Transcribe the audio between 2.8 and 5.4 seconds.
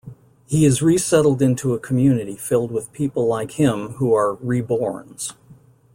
people like him who are "reborns".